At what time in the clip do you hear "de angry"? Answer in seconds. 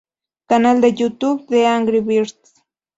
1.47-1.99